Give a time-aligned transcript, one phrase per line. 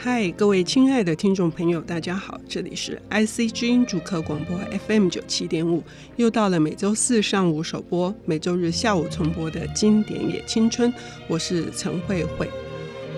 [0.00, 4.56] 嗨，各位亲爱的听众朋友，大家好，这里是 IC 之音主客广播
[4.86, 5.82] FM 九七点五，
[6.14, 10.94] 又到了每周四上午首播、每周日下午重播的经典也青春，
[11.26, 12.48] 我是陈慧慧。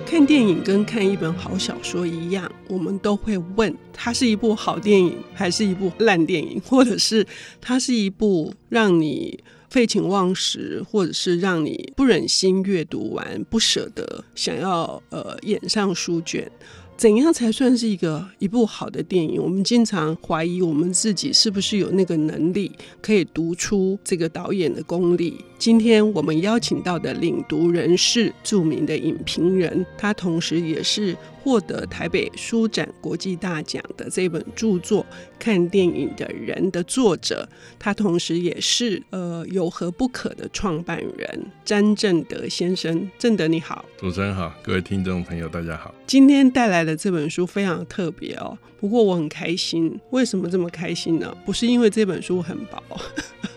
[0.06, 7.26] 看电影跟看一本好小说一样，我们都会问：它是一部好电影，还是一部烂电影，或者是
[7.60, 9.38] 它是一部让你
[9.70, 16.50] 废寝忘食，或者是让你不忍心阅读完、不舍得想要呃掩上书卷。
[16.96, 19.40] 怎样才算是一个一部好的电影？
[19.40, 22.70] 我们经常怀疑我们自己是不是有那个能力
[23.00, 25.42] 可以读出这个导演的功力。
[25.58, 35.02] 今天我们邀请到的领读人是著名的影评人，他同时也是获得台北书展国际大奖的这本著作
[35.38, 43.10] 《看电影的人》的作者，他同时也是呃有何不可的创办人詹正德先生。
[43.18, 45.94] 正德你好，主持人好，各位听众朋友大家好。
[46.06, 49.98] 今天带来的这本书非常特别哦，不过我很开心。
[50.10, 51.34] 为什么这么开心呢？
[51.46, 52.82] 不是因为这本书很薄。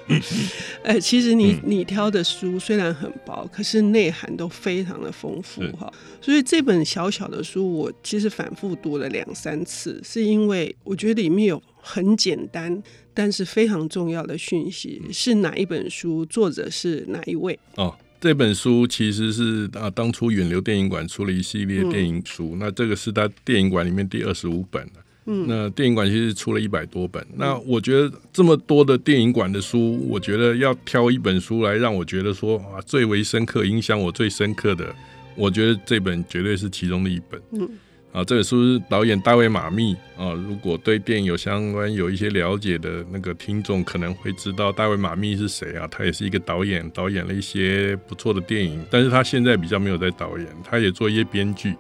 [0.84, 5.92] 呃，其实你你挑的书虽然很薄，可是内涵都非常的丰富哈。
[6.22, 12.82] 所以这本小小的书，我其实反复读了两三次，是因为我觉得里面有很简单
[13.14, 15.02] 但是非常重要的讯息。
[15.12, 16.26] 是哪一本书？
[16.26, 17.58] 作者是哪一位？
[17.76, 24.86] 哦，这本书其实是啊，当初远流电影馆出了一系列电影书，嗯、那这个是他电影馆里面第二十五本。
[25.26, 27.26] 嗯，那电影馆其实出了一百多本。
[27.36, 34.94] 那我觉得这么多的电影馆的书，我觉得要挑一本书来让我觉得说啊，最为深刻、影响我最深刻的，
[35.36, 37.42] 我觉得这本绝对是其中的一本。
[37.52, 37.70] 嗯，
[38.12, 40.34] 啊，这本书是导演大卫马密啊。
[40.34, 45.88] 如果对电影有相关有一些了解的那个听众，可能会知道大卫马密是谁啊？
[45.90, 51.74] 他也是一个导演，导演了一些不错的电影，但是他现在比较没有在导演，他也做一些编剧。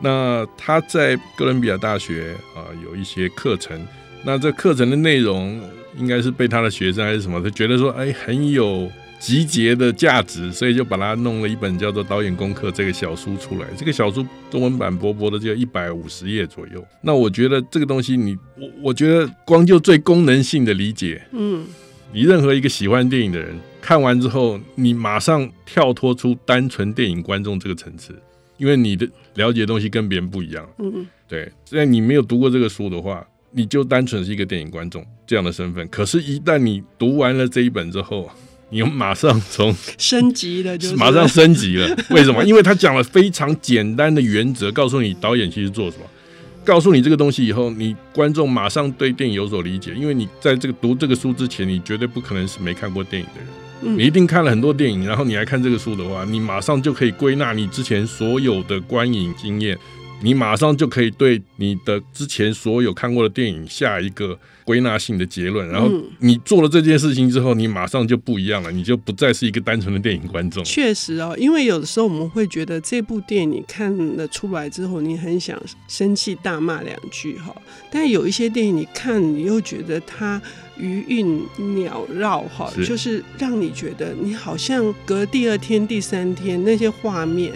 [0.00, 3.80] 那他在哥伦比亚大学啊有一些课程，
[4.24, 5.60] 那这课程的内容
[5.96, 13.66] 应该是被他的学生还是什么，他觉得说哎很有集结的价值，所以就把它弄了一本叫做《导演功课》这个小书出来。
[13.76, 16.86] 这个小书中文版薄薄的就一百五十页左右。
[17.00, 21.64] 那我觉得这个东西你我我觉得光就最功能性的理解，嗯，
[22.12, 28.14] 你任何一个喜欢电影的人看完之后，你马上跳脱出单纯电影观众这个层次。
[28.56, 35.86] 因为你的了解的东西跟别人不一样，嗯嗯，对，在你没有读过这个书的话，你就单纯是一个电影观众这样的身份。
[35.88, 38.30] 可是，一旦你读完了这一本之后，
[38.70, 41.96] 你又马上从升级了，就是马上升级了。
[42.10, 42.42] 为什么？
[42.46, 46.04] 因为他讲了非常简单的原则，告诉你导演其实做什么，
[46.64, 49.94] 告诉你这个东西以后，你观众马上对电影有所理解。
[49.94, 53.48] 因为你在这个读这个书之前，你绝对不可能是没看过电影的人。
[53.84, 59.78] 你一定看了很多电影，然后你来看这个书的话，你马上就可以归纳你之前所有的观影经验，
[60.24, 65.68] 你马上就可以对你的之前所有看过的电影下一个归纳性的结论。
[65.68, 65.90] 然后
[66.20, 70.64] 你做了这件事情之后，你马上就不一样了，你就不再是一个单纯的电影观众。
[70.64, 77.54] 确实哦，因为有的时候我们会觉得这部电影你看了出来之后，你很想生气大骂两句哈，
[77.92, 80.40] 但有一些电影你看，你又觉得它。
[80.76, 87.52] 余韵缭绕，哈，就是让你觉得你好像隔第二天、第三天，那些画面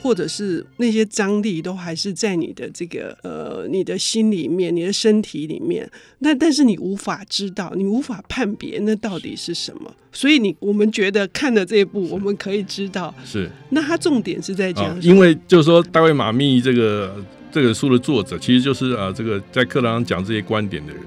[0.00, 5.90] 或者是那些张力，都还是在你的这个呃，你的心里面、你的身体里面。
[6.20, 9.94] 那但是你无法知道，你无法判别那到底是什么。
[10.12, 13.50] 所以你我们觉得看了这一部，我们可以知道是。
[13.70, 17.22] 那他重点是在讲、哦，因为就是说大卫马密这个
[17.52, 21.02] 这个书的作者，其实就是啊，这个在课堂上讲这些观点的人。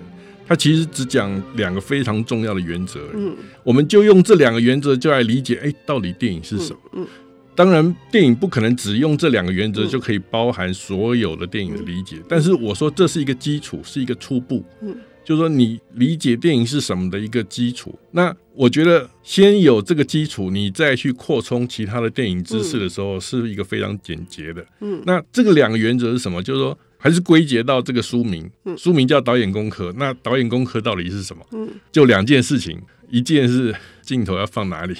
[0.47, 6.79] 他其实只讲两个非常重要的原则，嗯，我们就用这两个原则就来理解，哎，到底电影是什么？
[6.91, 7.08] 嗯，
[7.56, 17.97] 当然，电影不可能只用这两个原则就可以包含所有的电影的理解，但是我说这是一个基础，是一个初步，嗯，就是说你理解电影是什么的一个基础。
[18.11, 24.66] 那我觉得先有这个基础，你再去扩充其他的电影知识的时候，是一个非常简洁的。
[24.79, 26.41] 嗯，那这个两个原则是什么？
[26.41, 26.78] 就是说。
[27.03, 28.47] 还是归结到这个书名，
[28.78, 29.90] 书名叫《导演功课》。
[29.97, 31.43] 那导演功课到底是什么？
[31.91, 32.79] 就两件事情，
[33.09, 34.93] 一件是镜头要放哪里，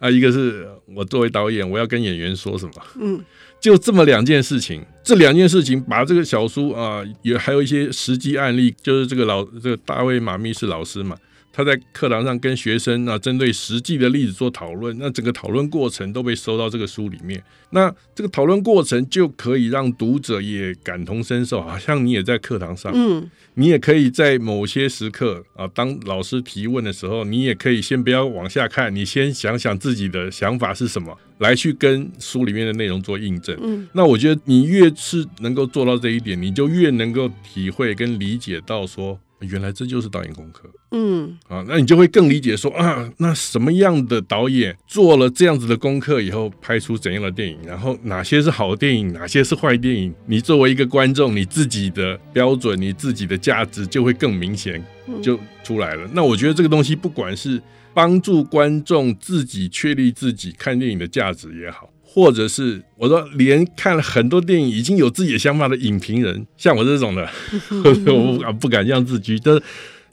[0.00, 0.66] 啊，一个是
[0.96, 2.72] 我作为导演，我要跟演员说什么。
[2.98, 3.22] 嗯，
[3.60, 11.14] 就这么两件事情，这两件事情把这个小书啊，也还有一些实际案例，就是这个老这个大卫马密是老师嘛，
[11.52, 17.42] 他在课堂上跟学生啊，针对实际的例子做讨论，那整个讨论过程都被收到这个书里面。
[17.70, 22.92] 那这个讨论过程就可以让读者也感同身受，好像你也在课堂上。
[22.94, 33.56] 嗯，你也可以在某些时刻啊，当老师提问的时候，你也可以先不要往下看，你先想想自己的想法是什么，来去跟书里面的内容做印证。
[33.62, 39.18] 嗯，那我觉得你越是能够做到这一点，你就越能够体会跟理解到说。
[39.40, 54.84] 原来这就是导演功课，嗯，啊，那你就会更理解说啊，那什么样的导演做了这样子的功课以后，拍出怎样的电影，然后哪些是好电影，哪些是坏电影，你作为一个观众，你自己的标准，你自己的价值就会更明显，
[55.22, 56.08] 就出来了。
[56.12, 57.60] 那我觉得这个东西，不管是
[57.94, 61.90] 帮助观众自己确立自己看电影的价值也好。
[62.12, 67.30] 或者是我说，连看了很多电影已经有自己的想法的影评人，像我这种的，
[67.84, 69.62] 我不不敢这样自居，就是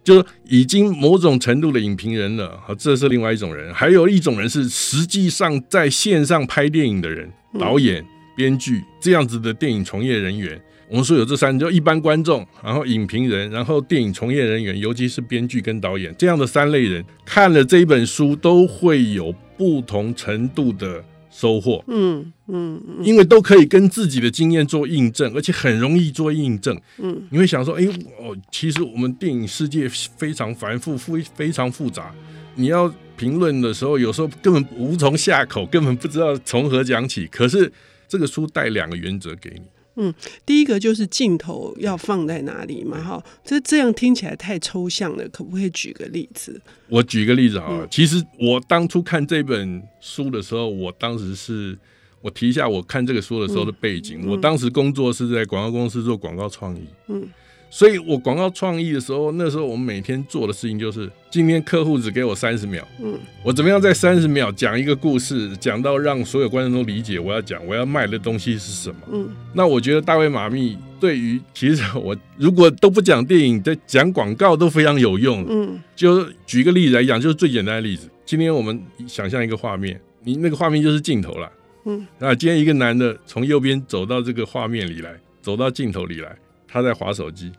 [0.04, 2.56] 就已经某种程度的影评人了。
[2.64, 3.74] 好，这是另外一种人。
[3.74, 7.28] 还有一种人是实际上在线上拍电影的人，
[7.60, 8.06] 导演、
[8.36, 10.62] 编剧这样子的电影从业人员。
[10.90, 21.04] 我们说有这三，就一般观众，然后影评人，然后电影从业人员，尤其是编剧跟导演这样的三类人，看了这一本书都会有不同程度的。
[21.38, 26.76] 收获，嗯嗯，因为都可以跟自己的经验做印证，而且很容易做印证。
[26.98, 27.86] 嗯，你会想说，哎，
[28.20, 32.12] 哦，其实我们电影世界非常繁复，非非常复杂。
[32.56, 37.28] 你要评论的时候，有时候根本无从下口，根本不知道从何讲起。
[37.28, 37.72] 可是
[38.08, 39.62] 这个书带两个原则给你。
[39.98, 40.14] 嗯，
[40.46, 46.62] 第一个就是镜头要放在哪里嘛，哈，这这样听起来太抽象了，可不可以举个例子？
[46.88, 51.78] 我举个例子好了，嗯，其实我当初看这本书的时候，我当时是
[52.22, 57.28] 我提一下我看这个书的时候的背景，嗯，我当时工作是在广告公司做广告创意，嗯。
[57.70, 81.52] 所以我广告创意的时候，那时候我们每天做的事情就是，今天客户只给我三十秒，嗯，我怎么样在三十秒讲一个故事，讲到让所有观众都理解我要讲我要卖的东西是什么，嗯，那我觉得大卫马密对于其实我如果都不讲电影，在讲广告都非常有用，嗯，就举个例子来讲，就是最简单的例子，今天我们想象一个画面，你那个画面就是镜头了，
[81.86, 86.34] 嗯，那今天一个男的从右边走到这个画面里来，走到镜头里来。
[86.68, 87.52] 他在划手机，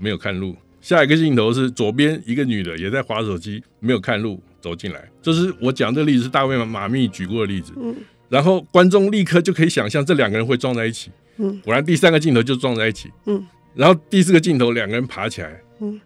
[0.00, 0.56] 没有看路。
[0.80, 5.08] 下一个镜头是左边一个女的也在划手机，没有看路，走进来。
[5.20, 7.72] 这是我讲这个例子是大卫马密举过的例子。
[8.28, 11.10] 然后观众立刻就可以想象这两个人会撞在一起。
[11.64, 13.10] 果然第三个镜头就撞在一起。
[13.74, 15.60] 然后第四个镜头两个人爬起来。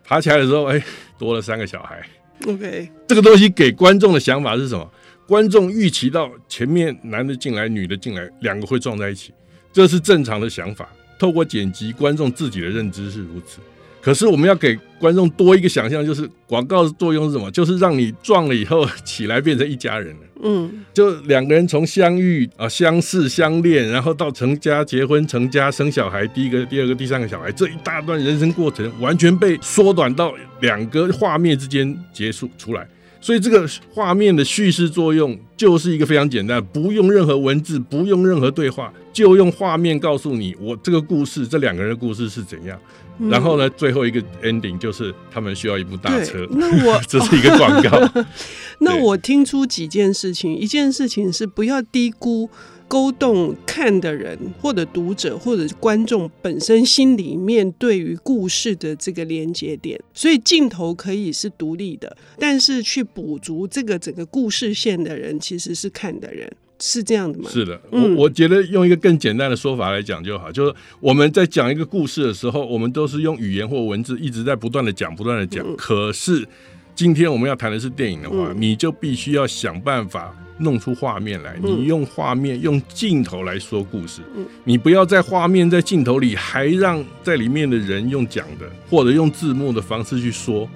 [0.05, 0.83] 爬起来的时候，哎，
[1.19, 2.03] 多了三个小孩。
[2.47, 4.91] OK，这个东西给观众的想法是什么？
[5.27, 9.33] 观众预期到前面男的进来，女的进来，两个会撞在一起，
[9.73, 10.89] 这是正常的想法。
[11.23, 13.61] 透过剪辑，观众自己的认知是如此。
[14.01, 17.49] 可是我们要给观众多一个想象，就是广告的作用是什么？
[17.53, 20.21] 就是让你撞了以后起来变成一家人了。
[20.43, 32.85] 嗯，就两个人从相遇啊、相识、相恋，然后到成家、结婚、成家、生小孩，第一个、第二个、第三个小孩，这一大段人生过程完全被缩短到两个画面之间结束出来。
[33.23, 42.77] 所以这个画面的叙事作用就是一个非常简单，不用任何文字，不用任何对话，就用画面告诉你我这个故事，这两个人的故事是怎样。
[43.19, 46.47] 嗯、然后呢，最后一个 ending 就是他们需要一部大车。
[46.51, 48.25] 那我这是一个广告。
[48.81, 52.51] 那我听出几件事情，一件事情是不要低估。
[52.93, 67.49] 勾动看的人，或者读者，或者观众本身心里面对于故事的这个连接点，所以镜头可以是独立的，但是去补足这个整个故事线的人，其实是看的人，是这样的吗？
[67.51, 76.47] 是的，我我觉得用一个更简单的说法来讲就好，就是我们在讲一个故事的时候，我们都是用语言或文字一直在不断的讲，不断的讲，可是。
[76.95, 81.59] 今天我们要谈的是电影的话，你就必须要想办法弄出画面来。
[81.63, 84.23] 你用画面、用镜头来说故事。
[84.65, 90.69] 你不要在画面、在镜头里，还让在里面的人用讲的或者用字幕的方式去说。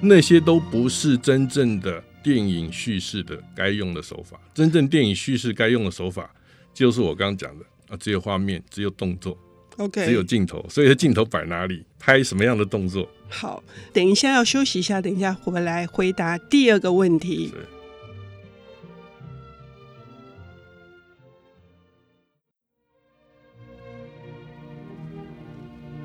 [0.00, 4.38] 那些都不是真正的电影叙事的该用的手法。
[4.52, 6.30] 真正电影叙事该用的手法，
[6.74, 9.36] 就是我刚刚讲的啊，只有画面，只有动作。
[9.78, 13.08] OK，只有镜头，所以镜头摆哪里，拍什么样的动作？
[13.28, 13.62] 好，
[13.92, 17.52] 等一下要休息一下，等一下回来回答第二个问题。
[17.52, 17.62] 欢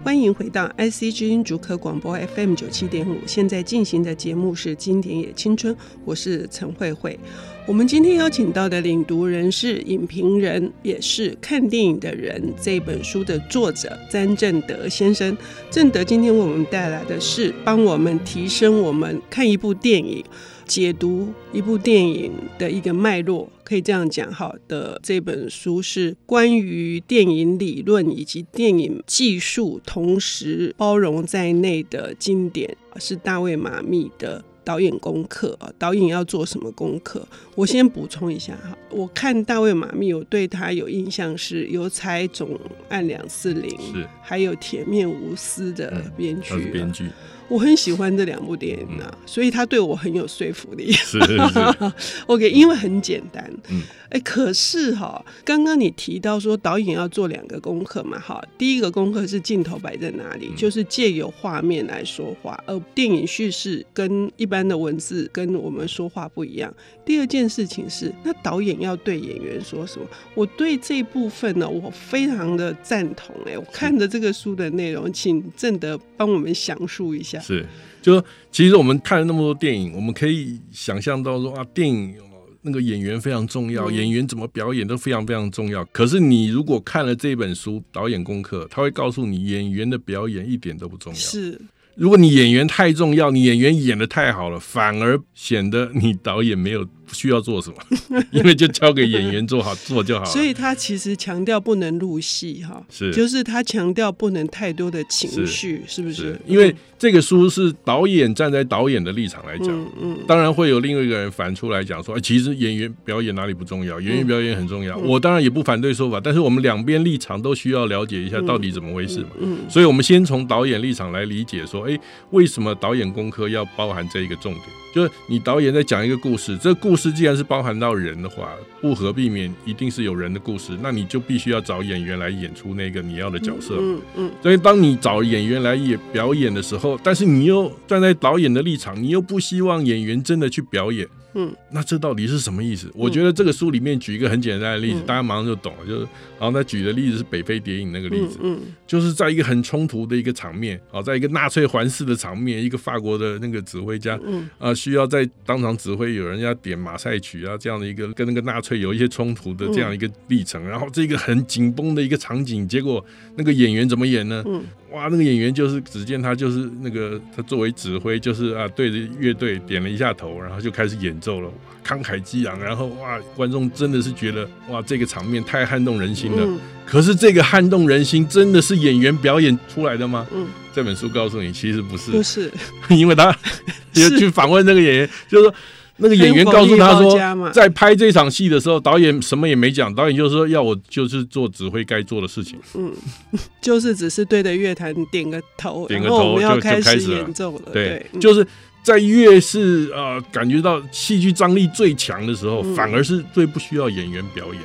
[0.03, 5.72] 欢迎回到 IC 之音竹科广播 FM 九七点五，现在进行的节目是《经典也青春》，
[6.03, 7.20] 我是陈慧慧。
[7.67, 12.51] 我们今天邀请到的领读人是影评人，也是看电影的人。
[12.60, 15.38] 这本书的作者詹正德先生，
[15.70, 20.25] 正德今天为我们带来的是帮我们提升我们看一部电影、
[20.71, 24.31] 解读一部电影的一个脉络，可以这样讲。
[24.31, 34.41] 好的，这本书是关于电影理论以及电影技术同时包容在内的经典，是大卫马密的。
[34.63, 37.27] 导演功课啊，导演要做什么功课？
[37.55, 42.47] 我先补充一下哈，我看大卫马密，我对他有印象是《邮差总
[42.87, 47.05] 案两四零》，是还有《铁面无私》的编剧，编剧。
[47.51, 50.89] 我很喜欢这两部电影啊，嗯、所以他对我很有说服力。
[50.93, 51.91] 是，是，是，
[52.27, 53.43] OK，因为很简单。
[53.67, 66.74] 嗯，哎，可是哈，刚刚你提到说导演要做两个功课嘛，哈，第一个功课是镜头摆在哪里，嗯、就是借由画面来说话，而电影叙事跟一般的文字跟我们说话不一样。
[67.05, 70.08] 第二件事情是，那导演要对演员说什么？
[70.36, 73.36] 我对这部分呢，我非常的赞同。
[73.46, 77.40] 哎，我看着这个书的内容，请正德帮我们详述一下。
[77.41, 77.65] 是，
[78.01, 82.15] 就说其实我们看了那么多电影，我们可以想象到说啊，电影
[82.62, 85.83] 那个演员非常重要，嗯、演员怎么表演都非常非常重要。
[85.86, 91.17] 可是你如果看了这本书《导演功课》，他会告诉你，演员的表演一点都不重要。
[91.17, 91.60] 是，
[91.95, 96.88] 如果你演员太重要，你演员演的太好了，反而显得你导演没有。
[97.05, 97.70] 不需要做什
[98.10, 100.29] 么， 因为就交给演员做好 做就好了。
[100.29, 106.41] 所以他其实强调不能入戏哈，是，就是他强调不能太多的情绪，是，是不是，是？
[106.48, 114.00] 因为这个书是导演站在导演的立场来讲，嗯，嗯，当然会有另外一个人反出来讲说，哎，其实演员表演哪里不重要？
[114.00, 114.98] 演员表演很重要。
[114.98, 119.29] 嗯，我当然也不反对说法，但是我们两边立场都需要了解一下到底怎么回事嘛。
[119.39, 124.65] 嗯，嗯，所以我们先从导演立场来理解说，哎，为什么导演功课要包含这一个重点？
[124.93, 128.50] 就是你导演在讲一个故事，这个故事既然是包含到人的话，
[128.81, 133.77] 不可避免一定是有人的故事，那你就必须要找演员来演出那个你要的角色。
[133.79, 134.01] 嗯嗯。
[134.27, 141.07] 嗯，所以当你找演员来演表演的时候，但是你又站在导演的立场，你又不希望演员真的去表演。
[141.33, 142.88] 嗯，那这到底是什么意思？
[142.88, 145.85] 嗯、我觉得这个书里面举一个很简单的例子，嗯、大家马上就懂了。
[145.85, 146.07] 就是，
[146.39, 163.03] 然后他举的例子是北非谍影那个例子，嗯，嗯就是在一个很冲突的一个场面，啊，在一个纳粹环视的场面，一个法国的那个指挥家，嗯啊，需要在当场指挥有人要点马赛曲啊，这样的一个跟那个纳粹有一些冲突的这样一个历程，嗯、然后这个很紧绷的一个场景，结果
[163.35, 164.43] 那个演员怎么演呢？
[164.45, 164.63] 嗯。
[164.91, 171.50] 哇，那个演员就是，只见他就是那个，他作为指挥，就是啊，对着乐队点了一下头，然后就开始演奏了，
[171.86, 176.43] 慷慨激昂，然后哇，观众真的是觉得哇，这个场面太撼动人心了。
[176.43, 180.27] 嗯、可是这个撼动人心，真的是演员表演出来的吗？
[180.33, 182.51] 嗯，这本书告诉你，其实不是，不是，
[182.89, 183.36] 因为他
[183.93, 185.55] 就去访问那个演员，就是说。
[186.01, 192.60] 那个演员告诉他说，在拍这场戏的时候，导演什么也没讲，导演就是说要我就是做指挥该做的事情。
[192.74, 192.91] 嗯，
[193.62, 197.72] 就是只是对着乐坛点个头，点个头就开始演奏了。
[197.72, 198.46] 对，就是
[198.84, 204.62] 在越是呃感觉到戏剧张力最强的时候，反而是最不需要演员表演。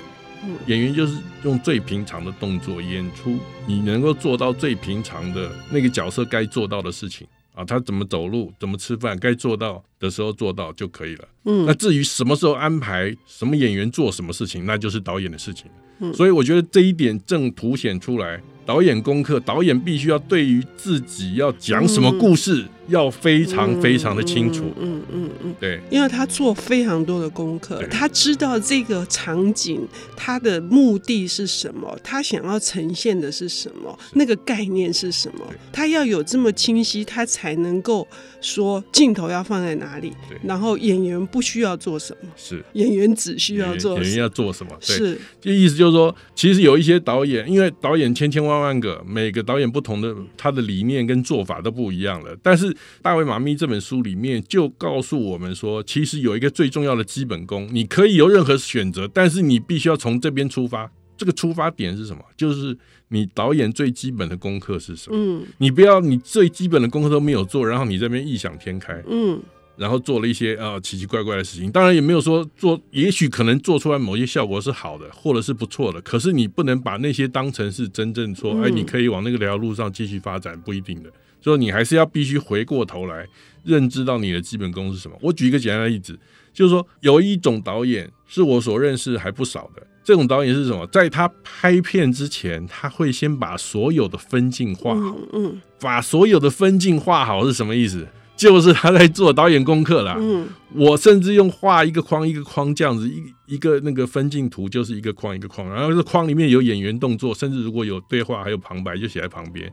[0.66, 7.26] 演员就是用最平常的动作演出，你能够做到最平常的那个角色该做到的事情。
[7.56, 11.24] 啊，他怎么走路，怎么吃饭，该做到的时候做到就可以了。
[11.46, 15.64] 嗯，那至于什么时候安排什么演员做什么事情，那就是导演的事情。
[16.00, 18.40] 嗯，所以我觉得这一点正凸显出来。
[18.66, 24.64] 导演功课，导演必须要对于自己要讲什么故事，嗯、要非常非常的清楚。
[24.78, 38.06] 嗯嗯嗯，对，因为他做非常多的功课，他知道这个场景他的目的是什么，他想要呈现的是什么，那个概念是什么，他要有这么清晰，他才能够
[38.46, 40.12] 说镜头要放在哪里，
[40.42, 42.64] 然后演员不需要做什么，是。
[42.72, 48.56] 演员只需要做什么，演员要做什么，是，这意思就是说，其实有一些导演，因为导演千千万。
[48.56, 60.90] 万个每个导演不同的他的理念跟做法都不一样了，但是大卫妈咪这本书里面就告诉我们说，其实有一个最重要的基本功，你可以有任何选择，但是你必须要从这边出发。
[61.16, 62.22] 这个出发点是什么？
[62.36, 62.76] 就是
[63.08, 65.16] 你导演最基本的功课是什么？
[65.18, 69.40] 嗯，你不要你最基本的功课都没有做，然后你这边异想天开，嗯。
[69.78, 76.00] 然后做了一些啊、呃、奇奇怪怪的事情，当然也没有说做，也许可能做出来某些效果是好的，或者是不错的。
[76.00, 81.12] 可是你不能把那些当成是真正说，哎，你可以往那个条路上继续发展，不一定的。
[81.42, 83.26] 所以你还是要必须回过头来
[83.64, 85.16] 认知到你的基本功是什么。
[85.20, 86.18] 我举一个简单的例子，
[86.54, 90.86] 就是说有一种导演是我所认识还不少的，这种导演是什么？
[90.86, 95.16] 在他拍片之前，他会先把所有的分镜画好。
[95.32, 98.06] 嗯，嗯，把所有的分镜画好是什么意思？
[98.36, 100.14] 就是他在做导演功课啦。
[100.16, 109.68] 嗯，我甚至用画一个框一个框这样子，一一个那个分镜图就是一个框一个框，然后这框里面有演员动作，甚至如果有对话还有旁白就写在旁边。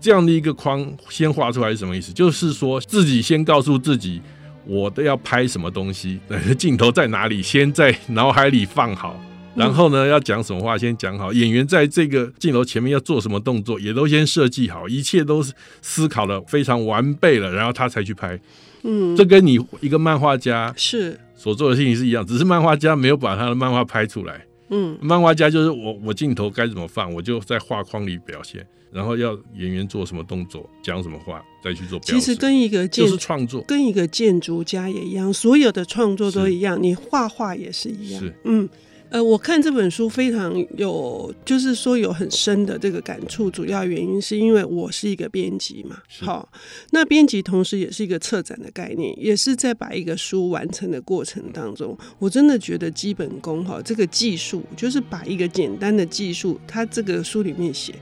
[0.00, 2.10] 这样的一个框先画出来是什么意思？
[2.10, 4.22] 就是说自己先告诉自己，
[4.64, 6.18] 我都要拍什么东西，
[6.56, 9.20] 镜头在哪里，先在脑海里放好。
[9.56, 18.38] 然后呢，要讲什么话先讲好，演员在这个镜头前面要做什么动作，也都先设计好，一切都是思考的非常完备了，然后他才去拍。
[18.82, 24.44] 嗯，这跟你一个漫画家是所做的事情是一样，只是漫画家没有把他的漫画拍出来。
[24.70, 32.18] 嗯，漫画家就是我，我镜头该怎么放，我就在画框里表现，然后要演员做什么动作，讲什么话，再去做表。
[32.18, 38.20] 其实跟一个就是创作，跟一个建筑家也一样，所有的创作都一样，你画画也是一样。
[38.20, 38.68] 是，嗯。
[39.10, 43.48] 呃，我看这本书非常有，就是说有很深的这个感触。
[43.48, 46.50] 主要原因是因为我是一个编辑嘛，好，
[46.90, 57.94] 那编辑同时也是一个策展的概念，也是在把一个书完成的过程当中，我真的觉得基本功哈，这个技术就是把一个简单的技术，它这个书里面写，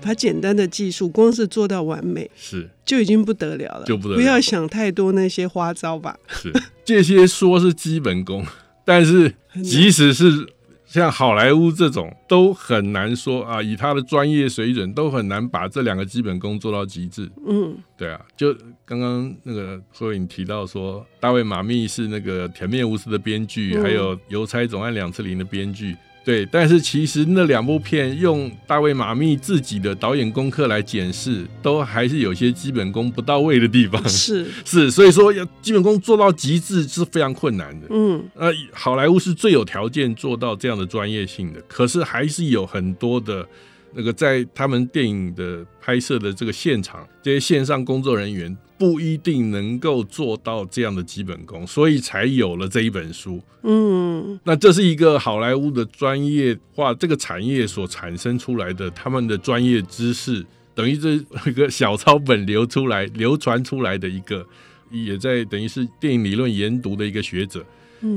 [0.00, 6.18] 把简单的技术光是做到完美，是就已经不得了了，就不得了，不要想太多那些花招吧。
[6.26, 6.52] 是
[6.84, 8.44] 这些说是基本功。
[8.88, 9.30] 但是，
[9.62, 10.48] 即使是
[10.86, 13.62] 像好莱坞这种，都很难说啊。
[13.62, 17.30] 以他的专业水准，都很难把这两个基本功做到极致。
[17.46, 18.18] 嗯，对啊。
[18.34, 18.54] 就
[18.86, 25.94] 刚刚那个说你提到说，大卫马密是那个《甜面无私》的编剧，还有《邮差总案两次零》的编剧。
[26.28, 34.06] 对，但是其实那两部片用大卫马密自己的导演功课来检视，都还是有些基本功不到位的地方。
[34.06, 37.86] 是 是，所以说要基本功做到极致是非常困难的。
[37.88, 43.48] 嗯，呃，好莱坞是最有条件做到这样的专业性的，可是还是有很多的。
[43.94, 53.42] 那个在他们电影的拍摄的这个现场，这些线上工作人员不一定能够做到这样的基本功，所以才有了这一本书。
[53.62, 61.14] 嗯，那这是一个好莱坞的专业化这个产业所产生出来的，他们的专业知识，等于这
[61.50, 64.46] 一个小抄本流出来、流传出来的一个，
[64.90, 67.64] 也在等于是电影理论研读的一个学者。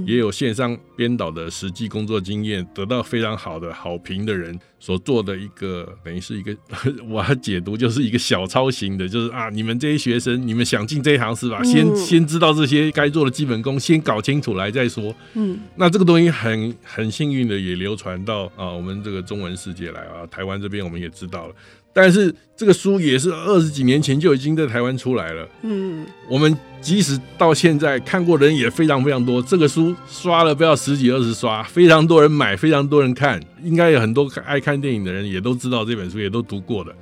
[0.06, 6.58] 也有线上编导的实际工作经验，得到非常好的好评的人所做的一个，等于是一个，
[7.08, 11.62] 我要解读就是一个小抄型的，就是啊，你们这些学生，你们想进这一行是吧？
[11.64, 15.14] 先先知道这些该做的基本功，先搞清楚来再说。
[15.36, 21.54] 嗯，那这个东西很很幸运的也流传到啊，我们这个中文世界来啊，台湾这边我们也知道了。
[21.94, 25.48] 但是这个书也是二十几年前就已经在台湾出来了。
[25.62, 29.42] 嗯，我们即使到现在看过的人也非常非常多。
[29.42, 33.40] 这个书刷了不要十几二十刷，非常多人买，非常多人看。
[33.64, 36.96] 应该有很多爱看电影的人也都知道这本书，也都读过的。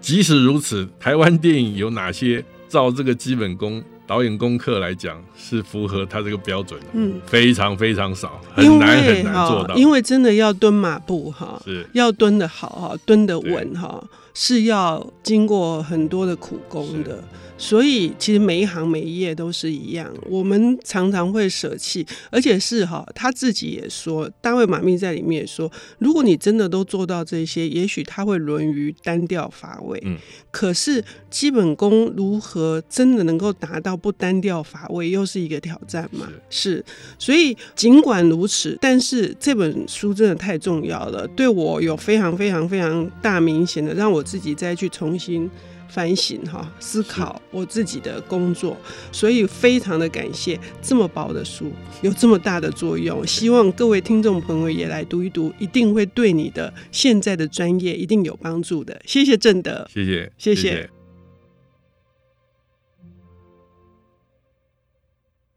[0.00, 6.86] 即使如此，台湾电影有哪些照这个基本功导演功课来讲是符合他这个标准的？
[6.92, 9.74] 嗯，非常非常少，很难很难做到。
[9.74, 14.06] 因为真的要蹲马步哈，是要蹲得好哈，蹲得稳哈。
[14.34, 17.24] 是要经过很多的苦功的。
[17.58, 30.02] 所以其实每一行每一页都是一样，我们常常会舍弃，而且是哈，他自己也说，大卫马密在里面也说，如果你真的都做到这些，也许他会沦于单调乏味。
[30.04, 30.16] 嗯，
[30.50, 36.26] 可是基本功如何真的能够达到不单调乏味，又是一个挑战嘛？
[36.50, 36.84] 是，是，
[37.18, 45.48] 所以尽管如此，但是这本书真的太重要了，对我有非常非常非常大明显的，让我自己再去重新。
[45.88, 48.74] 反省哈，思考我自己的工作，
[49.12, 53.26] 所以非常的感谢这么薄的书有这么大的作用。
[53.26, 58.98] 希望各位听众朋友也来读一读，一定会对你的现在的专业一定有帮助的。
[59.04, 61.01] 谢谢正德，谢谢，谢谢。